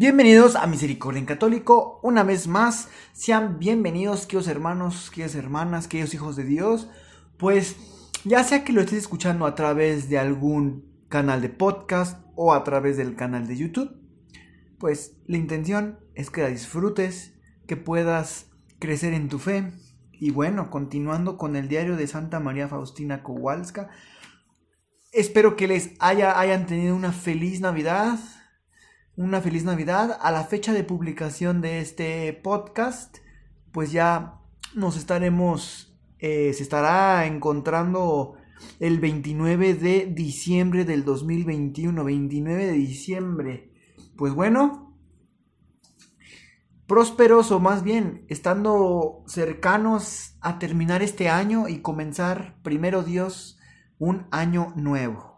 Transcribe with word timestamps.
Bienvenidos 0.00 0.56
a 0.56 0.66
Misericordia 0.66 1.18
en 1.18 1.26
Católico, 1.26 2.00
una 2.02 2.22
vez 2.22 2.46
más, 2.46 2.88
sean 3.12 3.58
bienvenidos, 3.58 4.24
queridos 4.24 4.48
hermanos, 4.48 5.10
queridas 5.10 5.34
hermanas, 5.34 5.88
queridos 5.88 6.14
hijos 6.14 6.36
de 6.36 6.44
Dios, 6.44 6.88
pues 7.36 7.76
ya 8.24 8.42
sea 8.42 8.64
que 8.64 8.72
lo 8.72 8.80
estés 8.80 9.00
escuchando 9.00 9.44
a 9.44 9.54
través 9.54 10.08
de 10.08 10.18
algún 10.18 10.90
canal 11.10 11.42
de 11.42 11.50
podcast 11.50 12.24
o 12.34 12.54
a 12.54 12.64
través 12.64 12.96
del 12.96 13.14
canal 13.14 13.46
de 13.46 13.58
YouTube, 13.58 13.94
pues 14.78 15.18
la 15.26 15.36
intención 15.36 15.98
es 16.14 16.30
que 16.30 16.40
la 16.40 16.48
disfrutes, 16.48 17.34
que 17.66 17.76
puedas 17.76 18.46
crecer 18.78 19.12
en 19.12 19.28
tu 19.28 19.38
fe, 19.38 19.70
y 20.14 20.30
bueno, 20.30 20.70
continuando 20.70 21.36
con 21.36 21.56
el 21.56 21.68
diario 21.68 21.96
de 21.96 22.06
Santa 22.06 22.40
María 22.40 22.68
Faustina 22.68 23.22
Kowalska, 23.22 23.90
espero 25.12 25.56
que 25.56 25.68
les 25.68 25.90
haya, 25.98 26.40
hayan 26.40 26.64
tenido 26.64 26.96
una 26.96 27.12
feliz 27.12 27.60
Navidad, 27.60 28.18
una 29.20 29.42
feliz 29.42 29.64
Navidad. 29.64 30.18
A 30.22 30.32
la 30.32 30.44
fecha 30.44 30.72
de 30.72 30.82
publicación 30.82 31.60
de 31.60 31.80
este 31.80 32.32
podcast, 32.32 33.18
pues 33.70 33.92
ya 33.92 34.40
nos 34.74 34.96
estaremos, 34.96 35.94
eh, 36.18 36.54
se 36.54 36.62
estará 36.62 37.26
encontrando 37.26 38.36
el 38.78 38.98
29 38.98 39.74
de 39.74 40.06
diciembre 40.06 40.86
del 40.86 41.04
2021, 41.04 42.02
29 42.02 42.64
de 42.64 42.72
diciembre. 42.72 43.72
Pues 44.16 44.32
bueno, 44.32 44.96
prósperos 46.86 47.52
o 47.52 47.60
más 47.60 47.82
bien 47.82 48.24
estando 48.28 49.22
cercanos 49.26 50.38
a 50.40 50.58
terminar 50.58 51.02
este 51.02 51.28
año 51.28 51.68
y 51.68 51.82
comenzar, 51.82 52.56
primero 52.62 53.02
Dios, 53.02 53.58
un 53.98 54.28
año 54.30 54.72
nuevo. 54.76 55.29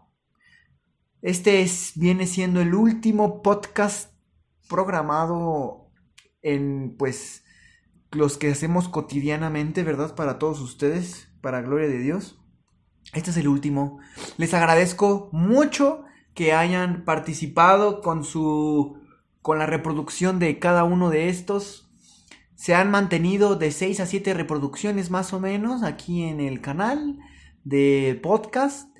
Este 1.23 1.61
es, 1.61 1.93
viene 1.95 2.27
siendo 2.27 2.59
el 2.59 2.75
último 2.75 3.41
podcast 3.41 4.11
programado 4.67 5.89
en 6.41 6.97
pues 6.97 7.45
los 8.11 8.37
que 8.37 8.51
hacemos 8.51 8.89
cotidianamente, 8.89 9.83
¿verdad? 9.83 10.15
Para 10.15 10.37
todos 10.37 10.59
ustedes, 10.59 11.29
para 11.39 11.61
gloria 11.61 11.87
de 11.87 11.99
Dios. 11.99 12.41
Este 13.13 13.29
es 13.29 13.37
el 13.37 13.47
último. 13.47 13.99
Les 14.35 14.53
agradezco 14.53 15.29
mucho 15.31 16.03
que 16.33 16.51
hayan 16.51 17.05
participado 17.05 18.01
con 18.01 18.25
su 18.25 18.99
con 19.41 19.59
la 19.59 19.65
reproducción 19.65 20.39
de 20.39 20.59
cada 20.59 20.83
uno 20.83 21.09
de 21.09 21.29
estos. 21.29 21.89
Se 22.55 22.75
han 22.75 22.91
mantenido 22.91 23.55
de 23.55 23.71
6 23.71 24.01
a 24.01 24.07
7 24.07 24.33
reproducciones 24.33 25.09
más 25.09 25.31
o 25.31 25.39
menos 25.39 25.83
aquí 25.83 26.23
en 26.23 26.41
el 26.41 26.59
canal 26.59 27.17
de 27.63 28.19
podcast. 28.21 28.92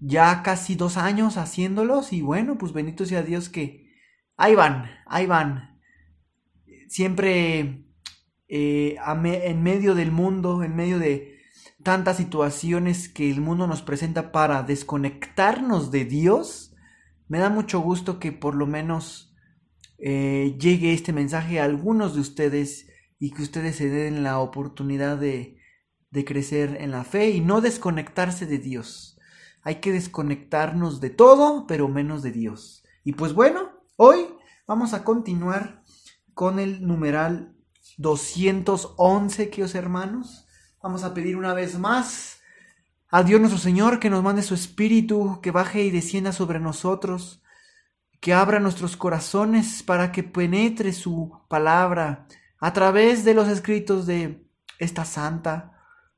Ya 0.00 0.42
casi 0.42 0.74
dos 0.76 0.96
años 0.96 1.36
haciéndolos 1.36 2.12
y 2.12 2.22
bueno, 2.22 2.56
pues 2.58 2.72
bendito 2.72 3.04
sea 3.04 3.22
Dios 3.22 3.48
que 3.48 3.92
ahí 4.36 4.54
van, 4.54 4.90
ahí 5.06 5.26
van. 5.26 5.80
Siempre 6.88 7.84
eh, 8.48 8.96
en 9.24 9.62
medio 9.62 9.94
del 9.94 10.12
mundo, 10.12 10.62
en 10.62 10.74
medio 10.76 10.98
de 10.98 11.38
tantas 11.82 12.16
situaciones 12.16 13.08
que 13.08 13.30
el 13.30 13.40
mundo 13.40 13.66
nos 13.66 13.82
presenta 13.82 14.32
para 14.32 14.62
desconectarnos 14.62 15.90
de 15.90 16.04
Dios, 16.04 16.74
me 17.28 17.38
da 17.38 17.50
mucho 17.50 17.80
gusto 17.80 18.18
que 18.18 18.32
por 18.32 18.54
lo 18.54 18.66
menos 18.66 19.36
eh, 19.98 20.56
llegue 20.58 20.92
este 20.92 21.12
mensaje 21.12 21.60
a 21.60 21.64
algunos 21.64 22.14
de 22.14 22.20
ustedes 22.20 22.88
y 23.18 23.32
que 23.32 23.42
ustedes 23.42 23.76
se 23.76 23.88
den 23.88 24.22
la 24.22 24.38
oportunidad 24.38 25.18
de, 25.18 25.58
de 26.10 26.24
crecer 26.24 26.78
en 26.80 26.90
la 26.90 27.04
fe 27.04 27.30
y 27.30 27.40
no 27.40 27.60
desconectarse 27.60 28.46
de 28.46 28.58
Dios. 28.58 29.07
Hay 29.62 29.76
que 29.76 29.92
desconectarnos 29.92 31.00
de 31.00 31.10
todo, 31.10 31.66
pero 31.66 31.88
menos 31.88 32.22
de 32.22 32.32
Dios. 32.32 32.84
Y 33.04 33.12
pues 33.12 33.32
bueno, 33.32 33.70
hoy 33.96 34.28
vamos 34.66 34.94
a 34.94 35.04
continuar 35.04 35.82
con 36.34 36.58
el 36.58 36.86
numeral 36.86 37.54
211, 37.96 39.50
queridos 39.50 39.74
hermanos. 39.74 40.46
Vamos 40.82 41.04
a 41.04 41.14
pedir 41.14 41.36
una 41.36 41.54
vez 41.54 41.78
más 41.78 42.38
a 43.10 43.22
Dios 43.22 43.40
nuestro 43.40 43.58
Señor 43.58 43.98
que 43.98 44.10
nos 44.10 44.22
mande 44.22 44.42
su 44.42 44.54
espíritu, 44.54 45.40
que 45.42 45.50
baje 45.50 45.82
y 45.82 45.90
descienda 45.90 46.32
sobre 46.32 46.60
nosotros, 46.60 47.42
que 48.20 48.34
abra 48.34 48.60
nuestros 48.60 48.96
corazones 48.96 49.82
para 49.82 50.12
que 50.12 50.22
penetre 50.22 50.92
su 50.92 51.32
palabra 51.48 52.26
a 52.60 52.72
través 52.72 53.24
de 53.24 53.34
los 53.34 53.48
escritos 53.48 54.06
de 54.06 54.46
esta 54.78 55.04
santa, 55.04 55.72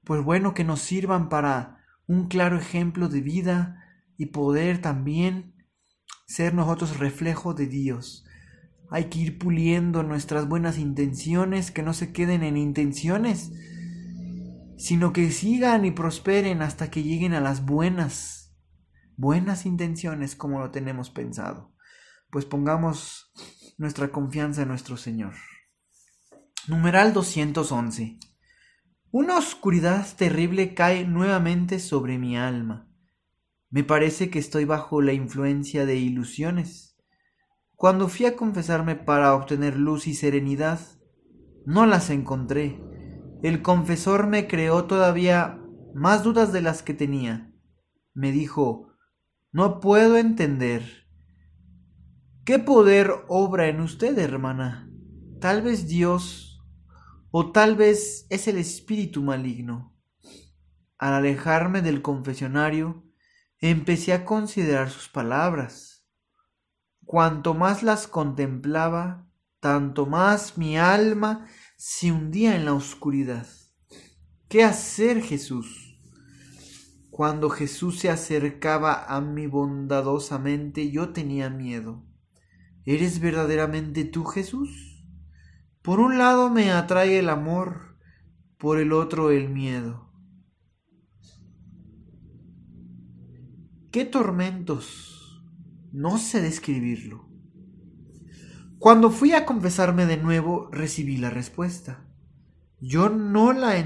pues 0.04 0.22
bueno, 0.22 0.54
que 0.54 0.64
nos 0.64 0.80
sirvan 0.80 1.28
para 1.28 1.79
un 2.10 2.28
claro 2.28 2.56
ejemplo 2.58 3.08
de 3.08 3.20
vida 3.20 3.84
y 4.16 4.26
poder 4.26 4.80
también 4.80 5.54
ser 6.26 6.54
nosotros 6.54 6.98
reflejo 6.98 7.54
de 7.54 7.66
Dios. 7.66 8.24
Hay 8.90 9.04
que 9.04 9.20
ir 9.20 9.38
puliendo 9.38 10.02
nuestras 10.02 10.48
buenas 10.48 10.78
intenciones, 10.78 11.70
que 11.70 11.82
no 11.82 11.94
se 11.94 12.12
queden 12.12 12.42
en 12.42 12.56
intenciones, 12.56 13.52
sino 14.76 15.12
que 15.12 15.30
sigan 15.30 15.84
y 15.84 15.90
prosperen 15.90 16.62
hasta 16.62 16.90
que 16.90 17.02
lleguen 17.02 17.34
a 17.34 17.40
las 17.40 17.64
buenas, 17.64 18.54
buenas 19.16 19.66
intenciones 19.66 20.34
como 20.34 20.58
lo 20.58 20.70
tenemos 20.70 21.10
pensado 21.10 21.70
pues 22.30 22.44
pongamos 22.44 23.32
nuestra 23.76 24.10
confianza 24.12 24.62
en 24.62 24.68
nuestro 24.68 24.96
Señor. 24.96 25.34
Numeral 26.68 27.12
211. 27.12 28.18
Una 29.12 29.38
oscuridad 29.38 30.06
terrible 30.16 30.74
cae 30.74 31.06
nuevamente 31.06 31.78
sobre 31.78 32.18
mi 32.18 32.36
alma. 32.36 32.88
Me 33.68 33.84
parece 33.84 34.30
que 34.30 34.38
estoy 34.38 34.64
bajo 34.64 35.02
la 35.02 35.12
influencia 35.12 35.86
de 35.86 35.96
ilusiones. 35.96 36.96
Cuando 37.76 38.08
fui 38.08 38.26
a 38.26 38.36
confesarme 38.36 38.96
para 38.96 39.34
obtener 39.34 39.76
luz 39.76 40.06
y 40.06 40.14
serenidad, 40.14 40.80
no 41.66 41.86
las 41.86 42.10
encontré. 42.10 42.80
El 43.42 43.62
confesor 43.62 44.26
me 44.26 44.46
creó 44.46 44.84
todavía 44.84 45.60
más 45.94 46.22
dudas 46.22 46.52
de 46.52 46.62
las 46.62 46.82
que 46.82 46.94
tenía. 46.94 47.52
Me 48.14 48.32
dijo, 48.32 48.92
no 49.52 49.80
puedo 49.80 50.16
entender 50.18 51.00
¿Qué 52.50 52.58
poder 52.58 53.12
obra 53.28 53.68
en 53.68 53.80
usted, 53.80 54.18
hermana? 54.18 54.90
Tal 55.40 55.62
vez 55.62 55.86
Dios 55.86 56.49
o 57.30 57.52
tal 57.52 57.76
vez 57.76 58.26
es 58.30 58.48
el 58.48 58.58
espíritu 58.58 59.22
maligno. 59.22 59.96
Al 60.98 61.14
alejarme 61.14 61.82
del 61.82 62.02
confesionario, 62.02 63.04
empecé 63.58 64.12
a 64.12 64.24
considerar 64.24 64.90
sus 64.90 65.08
palabras. 65.08 66.04
Cuanto 67.04 67.54
más 67.54 67.82
las 67.82 68.06
contemplaba, 68.06 69.28
tanto 69.60 70.06
más 70.06 70.58
mi 70.58 70.78
alma 70.78 71.46
se 71.76 72.12
hundía 72.12 72.56
en 72.56 72.64
la 72.64 72.74
oscuridad. 72.74 73.46
¿Qué 74.48 74.64
hacer, 74.64 75.22
Jesús? 75.22 75.98
Cuando 77.10 77.50
Jesús 77.50 77.98
se 77.98 78.10
acercaba 78.10 79.04
a 79.04 79.20
mí 79.20 79.46
bondadosamente, 79.46 80.90
yo 80.90 81.10
tenía 81.10 81.50
miedo. 81.50 82.04
¿Eres 82.84 83.20
verdaderamente 83.20 84.04
tú, 84.04 84.24
Jesús? 84.24 84.89
Por 85.82 85.98
un 85.98 86.18
lado 86.18 86.50
me 86.50 86.70
atrae 86.70 87.18
el 87.18 87.30
amor, 87.30 87.96
por 88.58 88.78
el 88.78 88.92
otro 88.92 89.30
el 89.30 89.48
miedo. 89.48 90.12
¿Qué 93.90 94.04
tormentos? 94.04 95.42
No 95.90 96.18
sé 96.18 96.42
describirlo. 96.42 97.30
Cuando 98.78 99.10
fui 99.10 99.32
a 99.32 99.46
confesarme 99.46 100.04
de 100.04 100.18
nuevo, 100.18 100.68
recibí 100.70 101.16
la 101.16 101.30
respuesta. 101.30 102.06
Yo 102.78 103.08
no 103.08 103.54
la 103.54 103.82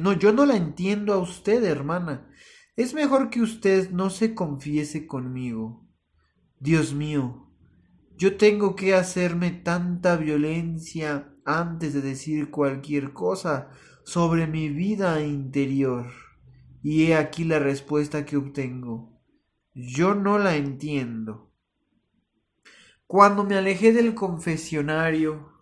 no, 0.00 0.12
yo 0.14 0.32
no 0.32 0.46
la 0.46 0.56
entiendo 0.56 1.12
a 1.12 1.18
usted, 1.18 1.62
hermana. 1.64 2.30
Es 2.76 2.94
mejor 2.94 3.28
que 3.28 3.42
usted 3.42 3.90
no 3.90 4.08
se 4.08 4.34
confiese 4.34 5.06
conmigo. 5.06 5.86
Dios 6.58 6.94
mío, 6.94 7.50
yo 8.16 8.38
tengo 8.38 8.76
que 8.76 8.94
hacerme 8.94 9.50
tanta 9.50 10.16
violencia 10.16 11.33
antes 11.44 11.94
de 11.94 12.00
decir 12.00 12.50
cualquier 12.50 13.12
cosa 13.12 13.70
sobre 14.04 14.46
mi 14.46 14.68
vida 14.68 15.20
interior. 15.22 16.06
Y 16.82 17.06
he 17.06 17.16
aquí 17.16 17.44
la 17.44 17.58
respuesta 17.58 18.24
que 18.24 18.36
obtengo. 18.36 19.20
Yo 19.74 20.14
no 20.14 20.38
la 20.38 20.56
entiendo. 20.56 21.50
Cuando 23.06 23.44
me 23.44 23.56
alejé 23.56 23.92
del 23.92 24.14
confesionario, 24.14 25.52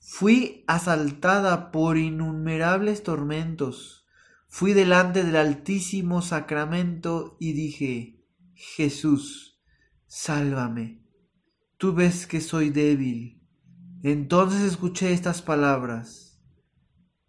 fui 0.00 0.64
asaltada 0.66 1.70
por 1.70 1.98
innumerables 1.98 3.02
tormentos. 3.02 4.06
Fui 4.48 4.72
delante 4.72 5.24
del 5.24 5.36
Altísimo 5.36 6.22
Sacramento 6.22 7.36
y 7.40 7.52
dije, 7.52 8.24
Jesús, 8.54 9.60
sálvame. 10.06 11.02
Tú 11.76 11.92
ves 11.92 12.26
que 12.26 12.40
soy 12.40 12.70
débil. 12.70 13.43
Entonces 14.04 14.60
escuché 14.60 15.14
estas 15.14 15.40
palabras. 15.40 16.38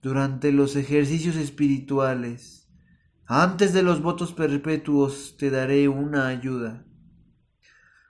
Durante 0.01 0.51
los 0.51 0.75
ejercicios 0.75 1.37
espirituales, 1.37 2.69
antes 3.25 3.71
de 3.71 3.81
los 3.81 4.01
votos 4.01 4.33
perpetuos, 4.33 5.37
te 5.39 5.49
daré 5.49 5.87
una 5.87 6.27
ayuda. 6.27 6.85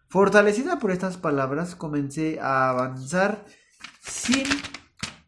Fortalecida 0.07 0.79
por 0.79 0.89
estas 0.89 1.15
palabras, 1.15 1.75
comencé 1.75 2.39
a 2.39 2.71
avanzar 2.71 3.45
sin 4.01 4.47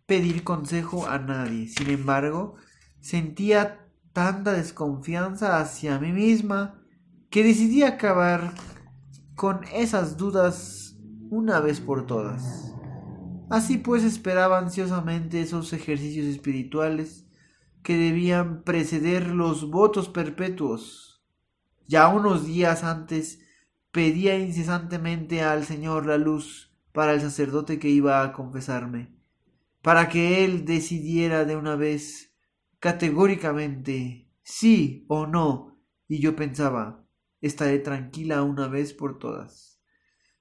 pedir 0.08 0.44
consejo 0.44 1.08
a 1.08 1.20
nadie. 1.20 1.68
Sin 1.68 1.92
embargo, 1.92 2.56
sentía 3.02 3.88
tanta 4.14 4.54
desconfianza 4.54 5.60
hacia 5.60 6.00
mí 6.00 6.12
misma 6.12 6.82
que 7.30 7.44
decidí 7.44 7.84
acabar 7.84 8.56
con 9.36 9.64
esas 9.66 10.18
dudas 10.18 10.98
una 11.30 11.60
vez 11.60 11.80
por 11.80 12.08
todas. 12.08 12.74
Así 13.50 13.78
pues 13.78 14.04
esperaba 14.04 14.58
ansiosamente 14.58 15.40
esos 15.42 15.72
ejercicios 15.72 16.26
espirituales 16.26 17.26
que 17.82 17.96
debían 17.96 18.64
preceder 18.64 19.28
los 19.28 19.70
votos 19.70 20.10
perpetuos. 20.10 21.24
Ya 21.88 22.10
unos 22.10 22.46
días 22.46 22.84
antes 22.84 23.40
pedía 23.92 24.38
incesantemente 24.38 25.44
al 25.44 25.64
Señor 25.64 26.06
la 26.06 26.18
luz 26.18 26.76
para 26.92 27.14
el 27.14 27.22
sacerdote 27.22 27.80
que 27.80 27.88
iba 27.88 28.22
a 28.22 28.34
confesarme, 28.34 29.16
para 29.82 30.10
que 30.10 30.44
él 30.44 30.66
decidiera 30.66 31.46
de 31.46 31.56
una 31.56 31.78
vez 31.78 32.34
categóricamente 32.80 34.30
sí 34.44 35.06
o 35.08 35.26
no, 35.26 35.80
y 36.10 36.20
yo 36.20 36.36
pensaba, 36.36 37.06
estaré 37.40 37.80
tranquila 37.80 38.44
una 38.44 38.68
vez 38.68 38.94
por 38.94 39.20
todas. 39.20 39.67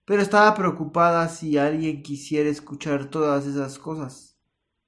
Pero 0.07 0.23
estaba 0.23 0.55
preocupada 0.55 1.29
si 1.29 1.59
alguien 1.59 2.03
quisiera 2.03 2.49
escuchar 2.49 3.11
todas 3.11 3.45
esas 3.45 3.79
cosas. 3.79 4.39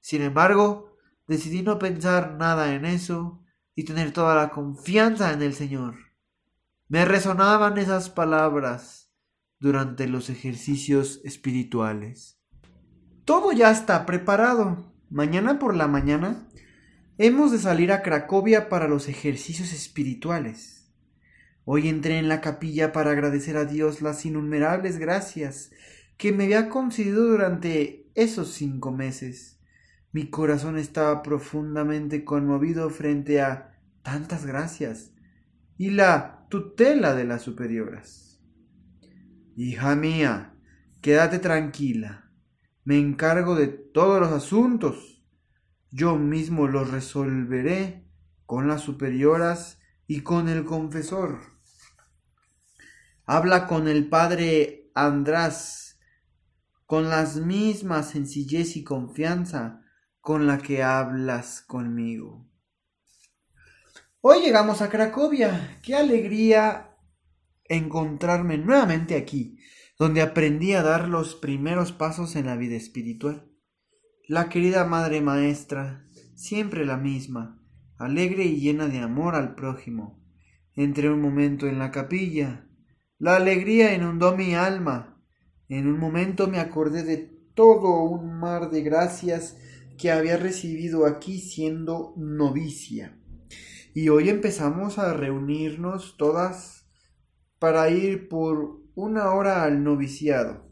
Sin 0.01 0.23
embargo, 0.23 0.97
decidí 1.27 1.63
no 1.63 1.79
pensar 1.79 2.37
nada 2.39 2.75
en 2.75 2.85
eso 2.85 3.45
y 3.75 3.85
tener 3.85 4.13
toda 4.13 4.35
la 4.37 4.51
confianza 4.51 5.33
en 5.33 5.43
el 5.43 5.55
Señor. 5.55 5.97
Me 6.89 7.05
resonaban 7.05 7.79
esas 7.79 8.09
palabras 8.11 9.13
durante 9.59 10.07
los 10.07 10.31
ejercicios 10.31 11.21
espirituales. 11.25 12.41
Todo 13.25 13.53
ya 13.53 13.71
está 13.71 14.07
preparado. 14.07 14.95
Mañana 15.11 15.59
por 15.59 15.77
la 15.77 15.89
mañana 15.89 16.49
hemos 17.19 17.51
de 17.51 17.59
salir 17.59 17.91
a 17.91 18.03
Cracovia 18.03 18.69
para 18.69 18.87
los 18.87 19.09
ejercicios 19.09 19.73
espirituales. 19.73 20.78
Hoy 21.71 21.87
entré 21.87 22.17
en 22.17 22.29
la 22.29 22.41
capilla 22.41 22.93
para 22.93 23.11
agradecer 23.11 23.59
a 23.59 23.67
Dios 23.67 24.01
las 24.01 24.25
innumerables 24.25 24.99
gracias 24.99 25.71
que 26.17 26.33
me 26.33 26.45
había 26.45 26.71
concedido 26.71 27.23
durante 27.27 28.11
esos 28.15 28.55
cinco 28.55 28.91
meses. 28.91 29.61
Mi 30.11 30.31
corazón 30.31 30.79
estaba 30.79 31.23
profundamente 31.23 32.25
conmovido 32.25 32.89
frente 32.89 33.43
a 33.43 33.79
tantas 34.01 34.47
gracias 34.47 35.13
y 35.77 35.91
la 35.91 36.47
tutela 36.49 37.15
de 37.15 37.25
las 37.25 37.43
superioras. 37.43 38.41
Hija 39.55 39.95
mía, 39.95 40.55
quédate 41.03 41.39
tranquila. 41.39 42.33
Me 42.85 42.99
encargo 42.99 43.55
de 43.57 43.69
todos 43.69 44.21
los 44.21 44.33
asuntos. 44.33 45.23
Yo 45.91 46.17
mismo 46.17 46.67
los 46.67 46.91
resolveré 46.91 48.09
con 48.47 48.69
las 48.69 48.81
superioras 48.81 49.79
y 50.07 50.23
con 50.23 50.49
el 50.49 50.65
confesor. 50.65 51.58
Habla 53.31 53.67
con 53.67 53.89
el 53.89 54.09
padre 54.09 54.91
András 54.95 56.01
con 56.87 57.11
las 57.11 57.37
mismas 57.37 58.09
sencillez 58.09 58.75
y 58.75 58.85
confianza 58.85 59.83
con 60.23 60.47
la 60.47 60.57
que 60.57 60.83
hablas 60.83 61.61
conmigo. 61.61 62.49
Hoy 64.23 64.41
llegamos 64.41 64.81
a 64.81 64.89
Cracovia. 64.89 65.79
Qué 65.83 65.95
alegría 65.95 66.97
encontrarme 67.65 68.57
nuevamente 68.57 69.15
aquí, 69.15 69.59
donde 69.99 70.23
aprendí 70.23 70.73
a 70.73 70.83
dar 70.83 71.07
los 71.07 71.35
primeros 71.35 71.93
pasos 71.93 72.35
en 72.35 72.47
la 72.47 72.57
vida 72.57 72.77
espiritual. 72.77 73.47
La 74.27 74.49
querida 74.49 74.87
Madre 74.87 75.21
Maestra, 75.21 76.07
siempre 76.35 76.87
la 76.87 76.97
misma, 76.97 77.63
alegre 77.99 78.45
y 78.45 78.59
llena 78.59 78.87
de 78.87 79.01
amor 79.01 79.35
al 79.35 79.55
prójimo. 79.55 80.19
Entré 80.73 81.11
un 81.11 81.21
momento 81.21 81.67
en 81.67 81.79
la 81.79 81.91
capilla. 81.91 82.65
La 83.21 83.35
alegría 83.35 83.93
inundó 83.97 84.37
mi 84.37 84.55
alma. 84.55 85.21
En 85.69 85.89
un 85.89 85.99
momento 85.99 86.47
me 86.47 86.61
acordé 86.61 87.03
de 87.03 87.17
todo 87.55 88.05
un 88.05 88.39
mar 88.39 88.71
de 88.71 88.83
gracias 88.83 89.57
que 89.99 90.13
había 90.13 90.37
recibido 90.37 91.05
aquí 91.05 91.41
siendo 91.41 92.15
novicia. 92.17 93.19
Y 93.93 94.09
hoy 94.11 94.29
empezamos 94.29 95.01
a 95.01 95.15
reunirnos 95.15 96.17
todas 96.17 96.87
para 97.59 97.91
ir 97.91 98.29
por 98.29 98.83
una 98.95 99.33
hora 99.33 99.65
al 99.65 99.83
noviciado. 99.83 100.71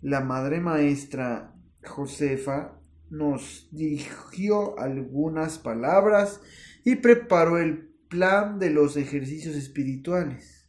La 0.00 0.20
madre 0.20 0.62
maestra 0.62 1.54
Josefa 1.84 2.80
nos 3.10 3.68
dirigió 3.70 4.78
algunas 4.78 5.58
palabras 5.58 6.40
y 6.86 6.96
preparó 6.96 7.58
el 7.58 7.90
plan 8.08 8.58
de 8.58 8.70
los 8.70 8.96
ejercicios 8.96 9.56
espirituales. 9.56 10.59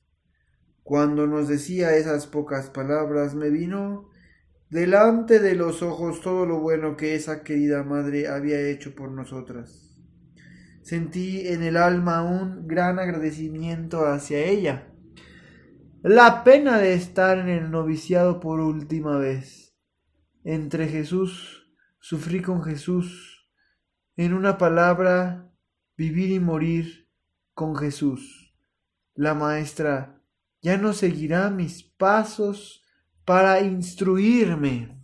Cuando 0.92 1.26
nos 1.26 1.48
decía 1.48 1.96
esas 1.96 2.28
pocas 2.28 2.70
palabras 2.70 3.34
me 3.34 3.50
vino 3.50 4.10
delante 4.70 5.40
de 5.40 5.56
los 5.56 5.82
ojos 5.84 6.20
todo 6.20 6.46
lo 6.46 6.60
bueno 6.60 6.98
que 6.98 7.16
esa 7.16 7.44
querida 7.44 7.84
madre 7.84 8.28
había 8.28 8.60
hecho 8.60 8.94
por 8.94 9.10
nosotras. 9.10 9.98
Sentí 10.82 11.48
en 11.48 11.64
el 11.64 11.78
alma 11.78 12.24
un 12.24 12.68
gran 12.68 13.00
agradecimiento 13.00 14.06
hacia 14.06 14.40
ella. 14.40 14.90
La 16.02 16.44
pena 16.44 16.78
de 16.78 16.94
estar 16.94 17.38
en 17.38 17.48
el 17.48 17.72
noviciado 17.72 18.42
por 18.42 18.60
última 18.60 19.18
vez. 19.18 19.74
Entre 20.44 20.90
Jesús, 20.90 21.74
sufrí 22.02 22.42
con 22.42 22.64
Jesús. 22.64 23.50
En 24.18 24.34
una 24.34 24.58
palabra, 24.58 25.54
vivir 25.96 26.32
y 26.32 26.42
morir 26.42 27.08
con 27.54 27.78
Jesús. 27.78 28.54
La 29.16 29.34
maestra 29.34 30.21
ya 30.62 30.78
no 30.78 30.94
seguirá 30.94 31.50
mis 31.50 31.84
pasos 31.84 32.84
para 33.26 33.62
instruirme. 33.62 34.98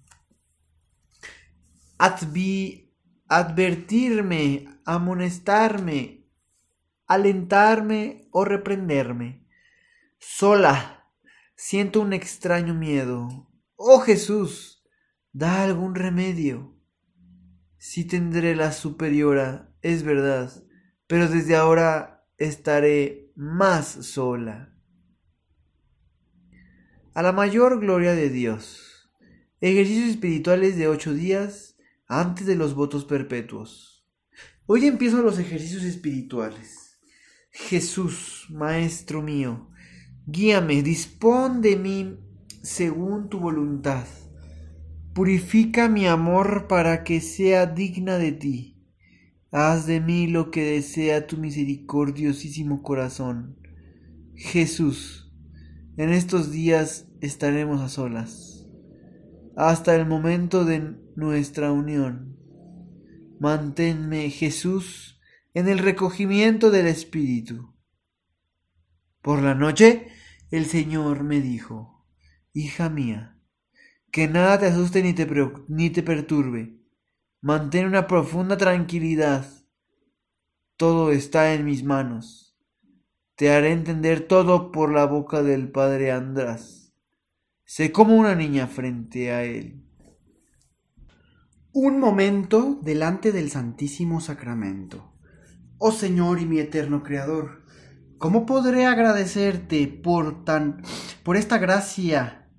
Advi 1.98 2.88
advertirme, 3.28 4.68
amonestarme, 4.86 6.26
alentarme 7.08 8.28
o 8.32 8.46
reprenderme. 8.46 9.46
Sola 10.20 11.12
siento 11.56 12.02
un 12.02 12.14
extraño 12.14 12.74
miedo. 12.74 13.50
Oh 13.76 14.00
Jesús, 14.00 14.84
da 15.34 15.64
algún 15.64 15.96
remedio. 15.96 16.76
Sí 17.78 18.06
tendré 18.06 18.56
la 18.56 18.72
superiora, 18.72 19.74
es 19.82 20.04
verdad, 20.04 20.52
pero 21.06 21.28
desde 21.28 21.56
ahora 21.56 22.26
estaré 22.38 23.32
más 23.36 23.88
sola. 23.88 24.77
A 27.18 27.24
la 27.24 27.32
mayor 27.32 27.80
gloria 27.80 28.14
de 28.14 28.30
Dios. 28.30 29.10
Ejercicios 29.60 30.08
espirituales 30.08 30.78
de 30.78 30.88
ocho 30.88 31.16
días 31.16 31.76
antes 32.08 32.46
de 32.46 32.56
los 32.56 32.76
votos 32.76 33.06
perpetuos. 33.06 34.08
Hoy 34.68 34.86
empiezo 34.86 35.24
los 35.24 35.40
ejercicios 35.40 35.84
espirituales. 35.84 37.00
Jesús, 37.50 38.46
Maestro 38.52 39.24
mío, 39.24 39.72
guíame, 40.28 40.84
dispón 40.84 41.64
de 41.64 41.76
mí 41.76 42.20
según 42.62 43.30
tu 43.30 43.40
voluntad. 43.40 44.06
Purifica 45.16 45.90
mi 45.90 46.06
amor 46.06 46.68
para 46.68 47.04
que 47.04 47.20
sea 47.20 47.66
digna 47.66 48.20
de 48.20 48.32
ti. 48.32 48.86
Haz 49.50 49.88
de 49.88 50.02
mí 50.02 50.28
lo 50.28 50.52
que 50.52 50.64
desea 50.64 51.26
tu 51.26 51.38
misericordiosísimo 51.38 52.84
corazón. 52.84 53.58
Jesús, 54.36 55.27
en 55.98 56.14
estos 56.14 56.52
días 56.52 57.08
estaremos 57.22 57.82
a 57.82 57.90
solas, 57.90 58.68
hasta 59.56 59.96
el 59.96 60.06
momento 60.06 60.64
de 60.64 60.96
nuestra 61.16 61.72
unión. 61.72 62.38
Manténme, 63.40 64.30
Jesús, 64.30 65.20
en 65.56 65.68
el 65.68 65.80
recogimiento 65.80 66.70
del 66.70 66.86
Espíritu. 66.86 67.74
Por 69.24 69.42
la 69.42 69.56
noche 69.56 70.08
el 70.52 70.68
Señor 70.68 71.24
me 71.24 71.42
dijo, 71.42 72.06
Hija 72.54 72.90
mía, 72.90 73.40
Que 74.12 74.28
nada 74.28 74.60
te 74.60 74.68
asuste 74.68 75.04
ni 75.04 75.14
te, 75.14 76.04
perturbe. 76.04 76.80
Mantén 77.42 77.88
una 77.88 78.08
profunda 78.08 78.56
tranquilidad. 78.58 79.46
Todo 80.76 81.12
está 81.12 81.54
en 81.54 81.66
mis 81.66 81.84
manos. 81.84 82.47
Te 83.38 83.52
haré 83.52 83.72
entender 83.72 84.22
todo 84.22 84.72
por 84.72 84.92
la 84.92 85.06
boca 85.06 85.44
del 85.44 85.70
padre 85.70 86.12
András. 86.12 86.96
Sé 87.66 87.92
como 87.92 88.16
una 88.16 88.34
niña 88.34 88.66
frente 88.66 89.32
a 89.32 89.44
él. 89.44 89.84
Un 91.72 92.00
momento 92.00 92.80
delante 92.82 93.32
del 93.32 93.52
Santísimo 93.52 94.22
Sacramento. 94.22 95.14
Oh 95.78 95.92
Señor 95.92 96.42
y 96.42 96.48
mi 96.48 96.58
eterno 96.58 97.04
Creador, 97.04 97.64
¿cómo 98.18 98.48
podré 98.48 98.88
agradecerte 98.88 99.88
por 99.88 100.44
tan 100.44 100.82
por 101.22 101.38
esta 101.38 101.60
gracia 101.60 102.50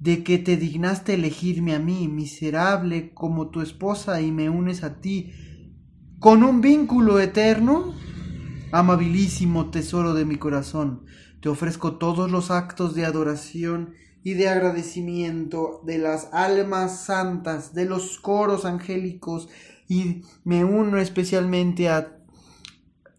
de 0.00 0.24
que 0.24 0.38
te 0.38 0.56
dignaste 0.56 1.14
elegirme 1.14 1.76
a 1.76 1.78
mí, 1.78 2.08
miserable 2.08 3.14
como 3.14 3.50
tu 3.50 3.60
esposa, 3.60 4.20
y 4.22 4.32
me 4.32 4.50
unes 4.50 4.82
a 4.82 5.00
ti 5.00 5.32
con 6.18 6.42
un 6.42 6.60
vínculo 6.60 7.20
eterno? 7.20 7.94
Amabilísimo 8.74 9.68
tesoro 9.68 10.14
de 10.14 10.24
mi 10.24 10.36
corazón, 10.36 11.04
te 11.42 11.50
ofrezco 11.50 11.96
todos 11.96 12.30
los 12.30 12.50
actos 12.50 12.94
de 12.94 13.04
adoración 13.04 13.92
y 14.24 14.32
de 14.32 14.48
agradecimiento 14.48 15.82
de 15.84 15.98
las 15.98 16.32
almas 16.32 17.04
santas, 17.04 17.74
de 17.74 17.84
los 17.84 18.18
coros 18.18 18.64
angélicos, 18.64 19.50
y 19.88 20.22
me 20.44 20.64
uno 20.64 20.96
especialmente 20.96 21.90
a, 21.90 22.16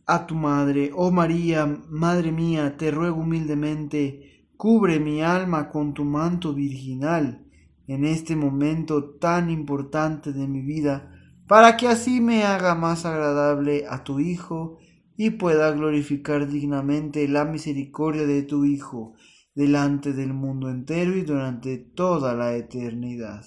a 0.07 0.25
tu 0.25 0.33
madre. 0.33 0.89
Oh 0.95 1.11
María, 1.11 1.67
Madre 1.87 2.31
mía, 2.31 2.75
te 2.75 2.89
ruego 2.89 3.21
humildemente, 3.21 4.47
cubre 4.57 4.99
mi 4.99 5.21
alma 5.21 5.69
con 5.69 5.93
tu 5.93 6.03
manto 6.03 6.55
virginal 6.55 7.45
en 7.85 8.05
este 8.05 8.35
momento 8.35 9.03
tan 9.03 9.51
importante 9.51 10.33
de 10.33 10.47
mi 10.47 10.61
vida, 10.61 11.11
para 11.47 11.77
que 11.77 11.89
así 11.89 12.21
me 12.21 12.43
haga 12.43 12.73
más 12.73 13.05
agradable 13.05 13.85
a 13.87 14.03
tu 14.03 14.19
Hijo 14.19 14.79
y 15.15 15.31
pueda 15.31 15.71
glorificar 15.71 16.47
dignamente 16.47 17.27
la 17.27 17.45
misericordia 17.45 18.25
de 18.25 18.43
tu 18.43 18.65
Hijo 18.65 19.13
delante 19.55 20.13
del 20.13 20.33
mundo 20.33 20.69
entero 20.69 21.15
y 21.15 21.21
durante 21.21 21.77
toda 21.77 22.33
la 22.33 22.55
eternidad. 22.55 23.45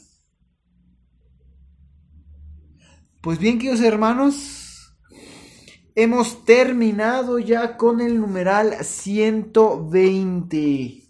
Pues 3.20 3.40
bien, 3.40 3.58
queridos 3.58 3.80
hermanos, 3.80 4.96
hemos 5.96 6.44
terminado 6.44 7.40
ya 7.40 7.76
con 7.76 8.00
el 8.00 8.20
numeral 8.20 8.84
120. 8.84 11.02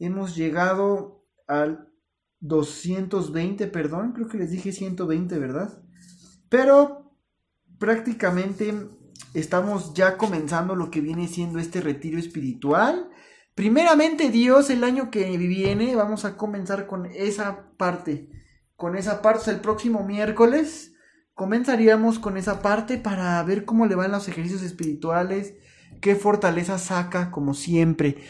Hemos 0.00 0.34
llegado 0.34 1.24
al 1.46 1.88
220, 2.40 3.68
perdón, 3.68 4.12
creo 4.12 4.26
que 4.26 4.38
les 4.38 4.50
dije 4.50 4.72
120, 4.72 5.38
¿verdad? 5.38 5.80
Pero 6.48 7.14
prácticamente 7.78 8.74
estamos 9.34 9.94
ya 9.94 10.16
comenzando 10.16 10.74
lo 10.74 10.90
que 10.90 11.00
viene 11.00 11.28
siendo 11.28 11.58
este 11.58 11.80
retiro 11.80 12.18
espiritual 12.18 13.08
Primeramente 13.54 14.30
Dios, 14.30 14.70
el 14.70 14.82
año 14.82 15.10
que 15.10 15.36
viene, 15.36 15.94
vamos 15.94 16.24
a 16.24 16.36
comenzar 16.36 16.86
con 16.86 17.06
esa 17.06 17.68
parte. 17.76 18.30
Con 18.76 18.96
esa 18.96 19.20
parte, 19.20 19.50
el 19.50 19.60
próximo 19.60 20.04
miércoles 20.04 20.94
comenzaríamos 21.34 22.18
con 22.18 22.36
esa 22.36 22.60
parte 22.60 22.98
para 22.98 23.42
ver 23.42 23.64
cómo 23.64 23.86
le 23.86 23.94
van 23.94 24.12
los 24.12 24.28
ejercicios 24.28 24.62
espirituales, 24.62 25.54
qué 26.00 26.14
fortaleza 26.14 26.78
saca, 26.78 27.30
como 27.30 27.52
siempre. 27.52 28.22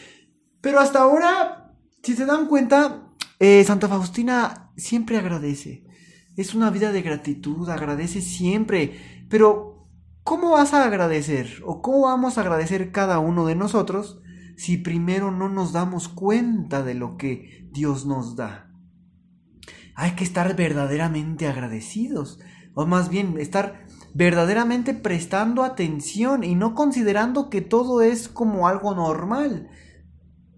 Pero 0.61 0.79
hasta 0.79 0.99
ahora, 0.99 1.73
si 2.01 2.15
se 2.15 2.25
dan 2.25 2.47
cuenta, 2.47 3.13
eh, 3.39 3.63
Santa 3.63 3.87
Faustina 3.87 4.71
siempre 4.75 5.17
agradece. 5.17 5.85
Es 6.35 6.53
una 6.53 6.69
vida 6.69 6.91
de 6.91 7.01
gratitud, 7.01 7.69
agradece 7.69 8.21
siempre. 8.21 9.25
Pero, 9.29 9.72
¿cómo 10.23 10.51
vas 10.51 10.73
a 10.73 10.85
agradecer? 10.85 11.61
¿O 11.65 11.81
cómo 11.81 12.01
vamos 12.01 12.37
a 12.37 12.41
agradecer 12.41 12.91
cada 12.91 13.19
uno 13.19 13.45
de 13.45 13.55
nosotros? 13.55 14.19
si 14.55 14.77
primero 14.77 15.31
no 15.31 15.49
nos 15.49 15.73
damos 15.73 16.07
cuenta 16.07 16.83
de 16.83 16.93
lo 16.93 17.17
que 17.17 17.67
Dios 17.71 18.05
nos 18.05 18.35
da. 18.35 18.71
Hay 19.95 20.11
que 20.11 20.23
estar 20.23 20.55
verdaderamente 20.55 21.47
agradecidos, 21.47 22.39
o 22.73 22.85
más 22.85 23.09
bien 23.09 23.37
estar 23.39 23.85
verdaderamente 24.13 24.93
prestando 24.93 25.63
atención 25.63 26.43
y 26.43 26.55
no 26.55 26.73
considerando 26.73 27.49
que 27.49 27.61
todo 27.61 28.01
es 28.01 28.27
como 28.27 28.67
algo 28.67 28.95
normal. 28.95 29.69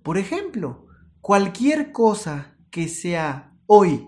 Por 0.03 0.17
ejemplo, 0.17 0.88
cualquier 1.19 1.91
cosa 1.91 2.57
que 2.69 2.88
sea 2.88 3.57
hoy 3.65 4.07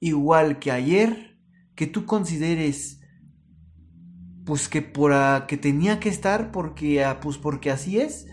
igual 0.00 0.58
que 0.58 0.70
ayer, 0.70 1.38
que 1.74 1.86
tú 1.86 2.04
consideres 2.04 3.00
pues 4.44 4.68
que 4.68 4.82
por 4.82 5.12
que 5.46 5.56
tenía 5.56 6.00
que 6.00 6.08
estar 6.08 6.52
porque 6.52 7.04
ah, 7.04 7.20
pues 7.20 7.38
porque 7.38 7.70
así 7.70 7.98
es, 7.98 8.26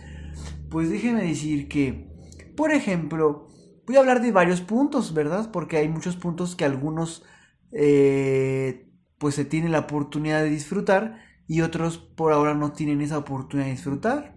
pues 0.70 0.90
déjenme 0.90 1.24
decir 1.24 1.68
que, 1.68 2.10
por 2.56 2.72
ejemplo, 2.72 3.48
voy 3.86 3.96
a 3.96 4.00
hablar 4.00 4.22
de 4.22 4.32
varios 4.32 4.62
puntos, 4.62 5.14
¿verdad? 5.14 5.52
Porque 5.52 5.78
hay 5.78 5.88
muchos 5.88 6.16
puntos 6.18 6.56
que 6.56 6.66
algunos 6.66 7.24
eh, 7.72 8.90
pues 9.18 9.36
se 9.36 9.46
tienen 9.46 9.72
la 9.72 9.80
oportunidad 9.80 10.42
de 10.44 10.50
disfrutar 10.50 11.20
y 11.48 11.62
otros 11.62 11.98
por 11.98 12.34
ahora 12.34 12.54
no 12.54 12.74
tienen 12.74 13.02
esa 13.02 13.18
oportunidad 13.18 13.68
de 13.68 13.74
disfrutar. 13.74 14.36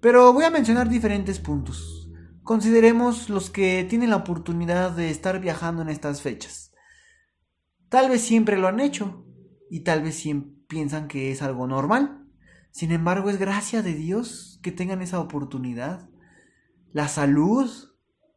Pero 0.00 0.32
voy 0.32 0.44
a 0.44 0.50
mencionar 0.50 0.88
diferentes 0.88 1.38
puntos. 1.38 2.10
Consideremos 2.42 3.28
los 3.28 3.50
que 3.50 3.84
tienen 3.88 4.10
la 4.10 4.16
oportunidad 4.16 4.92
de 4.92 5.10
estar 5.10 5.40
viajando 5.40 5.82
en 5.82 5.90
estas 5.90 6.22
fechas. 6.22 6.72
Tal 7.88 8.08
vez 8.08 8.22
siempre 8.22 8.56
lo 8.56 8.68
han 8.68 8.80
hecho 8.80 9.26
y 9.68 9.80
tal 9.80 10.02
vez 10.02 10.14
siempre 10.14 10.59
piensan 10.70 11.08
que 11.08 11.30
es 11.30 11.42
algo 11.42 11.66
normal. 11.66 12.24
Sin 12.70 12.92
embargo, 12.92 13.28
es 13.28 13.38
gracia 13.38 13.82
de 13.82 13.92
Dios 13.92 14.58
que 14.62 14.72
tengan 14.72 15.02
esa 15.02 15.20
oportunidad. 15.20 16.08
La 16.92 17.08
salud 17.08 17.68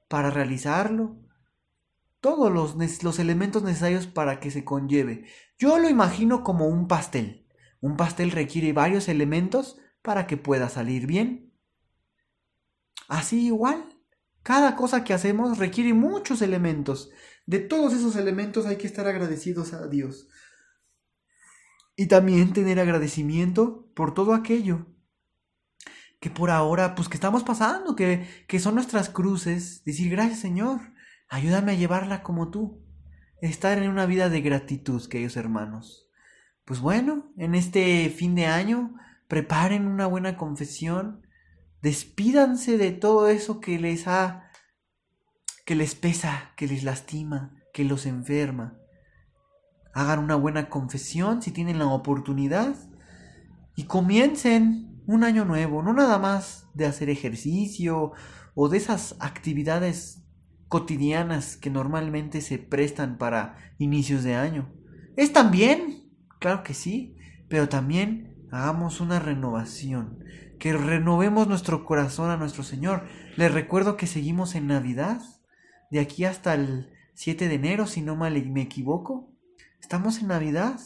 para 0.09 0.31
realizarlo. 0.31 1.15
Todos 2.19 2.51
los, 2.51 3.03
los, 3.03 3.19
elementos 3.19 3.63
necesarios 3.63 4.07
para 4.07 4.39
que 4.39 4.51
se 4.51 4.65
conlleve. 4.65 5.25
Yo 5.57 5.77
lo 5.77 5.89
imagino 5.89 6.43
como 6.43 6.67
un 6.67 6.87
pastel. 6.87 7.47
Un 7.79 7.95
pastel 7.95 8.31
requiere 8.31 8.73
varios 8.73 9.07
elementos 9.07 9.77
para 10.01 10.25
que 10.25 10.37
pueda 10.37 10.69
salir 10.69 11.05
bien. 11.05 11.53
Así 13.07 13.45
igual. 13.45 13.97
Cada 14.41 14.75
cosa 14.75 15.03
que 15.03 15.13
hacemos 15.13 15.57
requiere 15.57 15.93
muchos 15.93 16.41
elementos. 16.41 17.11
De 17.45 17.59
todos 17.59 17.93
esos 17.93 18.15
elementos 18.15 18.65
hay 18.65 18.77
que 18.77 18.87
estar 18.87 19.05
agradecidos 19.07 19.73
a 19.73 19.87
Dios. 19.87 20.27
Y 21.95 22.07
también 22.07 22.53
tener 22.53 22.79
agradecimiento 22.79 23.91
por 23.93 24.13
todo 24.13 24.33
aquello 24.33 24.87
que 26.23 26.29
por 26.29 26.51
ahora, 26.51 26.95
pues 26.95 27.09
que 27.09 27.15
estamos 27.15 27.43
pasando, 27.43 27.97
que, 27.97 28.45
que 28.47 28.61
son 28.61 28.75
nuestras 28.75 29.09
cruces. 29.09 29.83
Decir 29.83 30.09
gracias 30.09 30.39
Señor, 30.39 30.79
ayúdame 31.27 31.73
a 31.73 31.75
llevarla 31.75 32.23
como 32.23 32.49
tú. 32.49 32.81
Estar 33.41 33.77
en 33.77 33.89
una 33.89 34.05
vida 34.05 34.29
de 34.29 34.39
gratitud, 34.39 35.05
queridos 35.09 35.35
hermanos. 35.35 36.07
Pues 36.63 36.79
bueno, 36.79 37.33
en 37.35 37.55
este 37.55 38.09
fin 38.09 38.35
de 38.35 38.45
año, 38.45 38.95
preparen 39.27 39.85
una 39.85 40.07
buena 40.07 40.37
confesión. 40.37 41.27
Despídanse 41.81 42.77
de 42.77 42.93
todo 42.93 43.27
eso 43.27 43.59
que 43.59 43.77
les 43.77 44.07
ha, 44.07 44.49
que 45.65 45.75
les 45.75 45.93
pesa, 45.93 46.53
que 46.55 46.67
les 46.67 46.85
lastima, 46.85 47.61
que 47.73 47.83
los 47.83 48.05
enferma 48.05 48.79
hagan 49.93 50.19
una 50.19 50.35
buena 50.35 50.69
confesión 50.69 51.41
si 51.41 51.51
tienen 51.51 51.79
la 51.79 51.87
oportunidad 51.87 52.75
y 53.75 53.83
comiencen 53.83 55.01
un 55.05 55.23
año 55.23 55.45
nuevo, 55.45 55.83
no 55.83 55.93
nada 55.93 56.17
más 56.17 56.67
de 56.73 56.85
hacer 56.85 57.09
ejercicio 57.09 58.13
o 58.55 58.69
de 58.69 58.77
esas 58.77 59.15
actividades 59.19 60.23
cotidianas 60.67 61.57
que 61.57 61.69
normalmente 61.69 62.41
se 62.41 62.57
prestan 62.57 63.17
para 63.17 63.57
inicios 63.77 64.23
de 64.23 64.35
año. 64.35 64.73
Es 65.15 65.33
también, 65.33 66.09
claro 66.39 66.63
que 66.63 66.73
sí, 66.73 67.15
pero 67.47 67.69
también 67.69 68.47
hagamos 68.51 69.01
una 69.01 69.19
renovación, 69.19 70.23
que 70.59 70.73
renovemos 70.73 71.47
nuestro 71.47 71.85
corazón 71.85 72.31
a 72.31 72.37
nuestro 72.37 72.63
Señor. 72.63 73.03
Les 73.35 73.53
recuerdo 73.53 73.97
que 73.97 74.07
seguimos 74.07 74.55
en 74.55 74.67
Navidad, 74.67 75.21
de 75.91 75.99
aquí 75.99 76.25
hasta 76.25 76.53
el 76.53 76.89
7 77.15 77.49
de 77.49 77.55
enero, 77.55 77.85
si 77.85 78.01
no 78.01 78.15
me 78.15 78.61
equivoco. 78.61 79.32
Estamos 79.83 80.19
en 80.19 80.29
Navidad. 80.29 80.79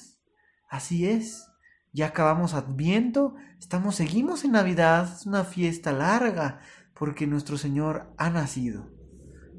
Así 0.68 1.06
es. 1.06 1.52
Ya 1.94 2.08
acabamos 2.08 2.56
Adviento, 2.56 3.36
estamos 3.60 3.94
seguimos 3.94 4.44
en 4.44 4.54
Navidad, 4.54 5.08
es 5.14 5.28
una 5.28 5.44
fiesta 5.44 5.92
larga 5.92 6.62
porque 6.96 7.28
nuestro 7.28 7.60
Señor 7.60 8.12
ha 8.18 8.32
nacido 8.32 8.92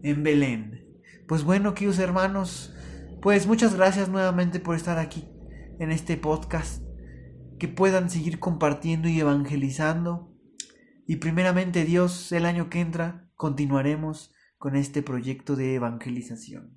en 0.03 0.25
Belén. 0.25 0.89
Pues 1.29 1.45
bueno, 1.45 1.75
queridos 1.75 2.01
hermanos, 2.01 2.75
pues 3.23 3.47
muchas 3.47 3.77
gracias 3.77 4.09
nuevamente 4.09 4.59
por 4.59 4.75
estar 4.75 4.99
aquí 4.99 5.31
en 5.79 5.93
este 5.93 6.17
podcast. 6.17 6.83
Que 7.61 7.69
puedan 7.69 8.11
seguir 8.11 8.41
compartiendo 8.41 9.09
y 9.09 9.21
evangelizando. 9.21 10.35
Y 11.07 11.17
primeramente 11.17 11.85
Dios, 11.85 12.33
el 12.33 12.45
año 12.45 12.69
que 12.71 12.81
entra, 12.81 13.31
continuaremos 13.37 14.35
con 14.59 14.75
este 14.75 15.01
proyecto 15.01 15.55
de 15.55 15.77
evangelización. 15.77 16.77